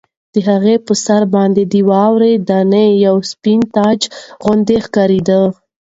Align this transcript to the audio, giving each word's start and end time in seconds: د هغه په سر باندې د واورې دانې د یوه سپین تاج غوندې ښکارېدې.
د 0.33 0.35
هغه 0.47 0.73
په 0.85 0.93
سر 1.05 1.21
باندې 1.35 1.63
د 1.73 1.75
واورې 1.89 2.33
دانې 2.49 2.87
د 2.95 3.01
یوه 3.05 3.21
سپین 3.31 3.61
تاج 3.75 3.99
غوندې 4.43 4.77
ښکارېدې. 4.85 5.41